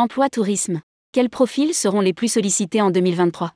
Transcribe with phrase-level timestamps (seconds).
[0.00, 0.80] Emploi tourisme.
[1.12, 3.52] Quels profils seront les plus sollicités en 2023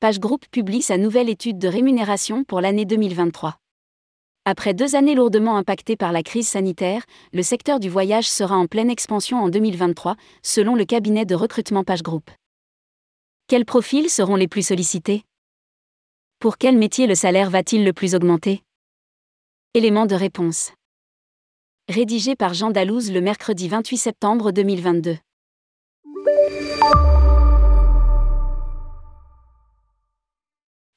[0.00, 3.56] Page Group publie sa nouvelle étude de rémunération pour l'année 2023.
[4.44, 8.66] Après deux années lourdement impactées par la crise sanitaire, le secteur du voyage sera en
[8.66, 12.28] pleine expansion en 2023, selon le cabinet de recrutement Page Group.
[13.46, 15.22] Quels profils seront les plus sollicités?
[16.40, 18.64] Pour quel métier le salaire va-t-il le plus augmenter?
[19.74, 20.72] Élément de réponse
[21.90, 25.16] rédigé par Jean Dalouse le mercredi 28 septembre 2022.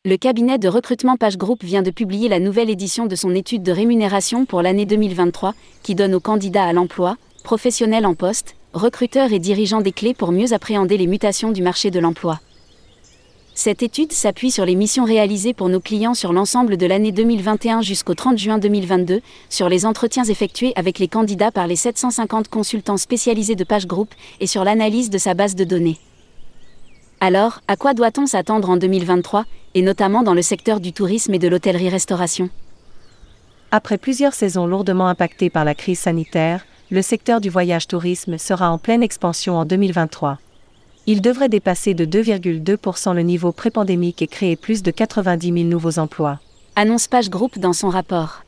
[0.05, 3.63] Le cabinet de recrutement Page Group vient de publier la nouvelle édition de son étude
[3.63, 9.33] de rémunération pour l'année 2023, qui donne aux candidats à l'emploi, professionnels en poste, recruteurs
[9.33, 12.39] et dirigeants des clés pour mieux appréhender les mutations du marché de l'emploi.
[13.55, 17.83] Cette étude s'appuie sur les missions réalisées pour nos clients sur l'ensemble de l'année 2021
[17.83, 22.97] jusqu'au 30 juin 2022, sur les entretiens effectués avec les candidats par les 750 consultants
[22.97, 25.99] spécialisés de Page Group et sur l'analyse de sa base de données.
[27.19, 29.45] Alors, à quoi doit-on s'attendre en 2023,
[29.75, 32.49] et notamment dans le secteur du tourisme et de l'hôtellerie-restauration?
[33.69, 38.79] Après plusieurs saisons lourdement impactées par la crise sanitaire, le secteur du voyage-tourisme sera en
[38.79, 40.39] pleine expansion en 2023
[41.05, 45.99] il devrait dépasser de 2,2% le niveau pré-pandémique et créer plus de 90 000 nouveaux
[45.99, 46.39] emplois.
[46.75, 48.43] Annonce Page Group dans son rapport.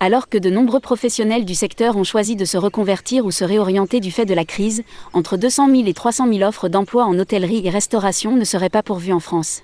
[0.00, 4.00] Alors que de nombreux professionnels du secteur ont choisi de se reconvertir ou se réorienter
[4.00, 4.82] du fait de la crise,
[5.14, 8.82] entre 200 000 et 300 000 offres d'emploi en hôtellerie et restauration ne seraient pas
[8.82, 9.62] pourvues en France.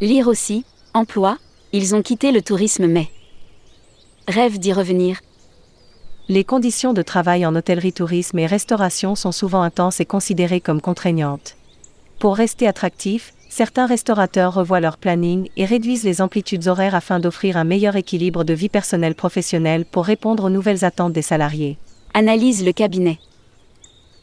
[0.00, 1.38] Lire aussi, emploi,
[1.72, 3.08] ils ont quitté le tourisme mais.
[4.28, 5.20] Rêve d'y revenir,
[6.30, 10.82] les conditions de travail en hôtellerie, tourisme et restauration sont souvent intenses et considérées comme
[10.82, 11.56] contraignantes.
[12.18, 17.56] Pour rester attractifs, certains restaurateurs revoient leur planning et réduisent les amplitudes horaires afin d'offrir
[17.56, 21.78] un meilleur équilibre de vie personnelle professionnelle pour répondre aux nouvelles attentes des salariés.
[22.12, 23.18] Analyse le cabinet.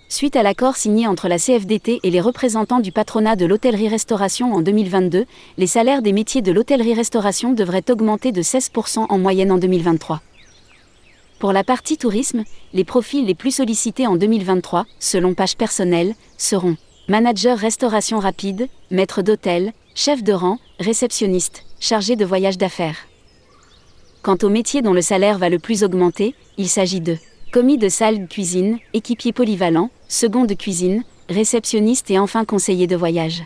[0.07, 4.61] Suite à l'accord signé entre la CFDT et les représentants du patronat de l'hôtellerie-restauration en
[4.61, 5.25] 2022,
[5.57, 10.21] les salaires des métiers de l'hôtellerie-restauration devraient augmenter de 16% en moyenne en 2023.
[11.45, 16.75] Pour la partie tourisme, les profils les plus sollicités en 2023, selon page personnelle, seront
[17.07, 22.97] manager restauration rapide, maître d'hôtel, chef de rang, réceptionniste, chargé de voyage d'affaires.
[24.23, 27.15] Quant aux métiers dont le salaire va le plus augmenter, il s'agit de
[27.53, 32.95] commis de salle de cuisine, équipier polyvalent, second de cuisine, réceptionniste et enfin conseiller de
[32.95, 33.43] voyage.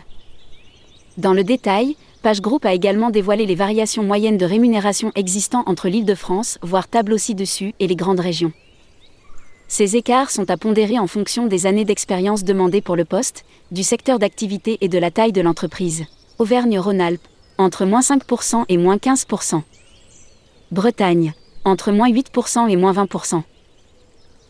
[1.18, 5.88] Dans le détail, Page Group a également dévoilé les variations moyennes de rémunération existant entre
[5.88, 8.52] l'Île-de-France, voire tableau ci-dessus, et les grandes régions.
[9.68, 13.82] Ces écarts sont à pondérer en fonction des années d'expérience demandées pour le poste, du
[13.82, 16.04] secteur d'activité et de la taille de l'entreprise.
[16.38, 17.26] Auvergne-Rhône-Alpes,
[17.56, 19.62] entre moins 5% et moins 15%.
[20.72, 21.32] Bretagne,
[21.64, 23.42] entre moins 8% et moins 20%.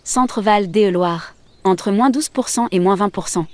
[0.02, 3.44] Centre-Val d'Eloire, entre moins 12% et moins 20%.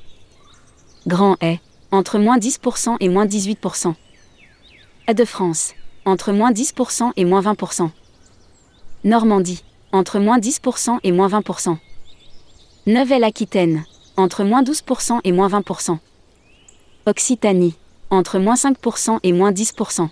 [1.06, 1.60] Grand Est,
[1.90, 3.94] entre moins 10% et moins 18%
[5.14, 5.74] de France,
[6.04, 7.90] entre moins 10% et moins 20%.
[9.04, 9.62] Normandie,
[9.92, 11.76] entre moins 10% et moins 20%.
[12.86, 13.84] Nouvelle-Aquitaine,
[14.16, 15.98] entre moins 12% et moins 20%.
[17.06, 17.74] Occitanie,
[18.10, 20.08] entre moins 5% et moins 10%.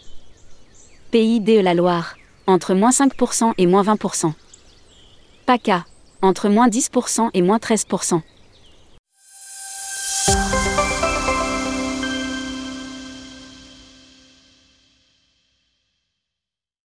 [1.10, 2.16] Pays de la Loire,
[2.46, 4.32] entre moins 5% et moins 20%.
[5.46, 5.84] PACA,
[6.22, 8.22] entre moins 10% et moins 13%.